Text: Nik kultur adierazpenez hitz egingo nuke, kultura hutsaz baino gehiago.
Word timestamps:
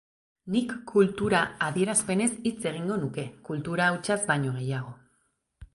Nik 0.53 0.71
kultur 0.91 1.35
adierazpenez 1.67 2.29
hitz 2.51 2.57
egingo 2.71 2.99
nuke, 3.05 3.27
kultura 3.51 3.93
hutsaz 3.99 4.21
baino 4.33 4.57
gehiago. 4.59 4.99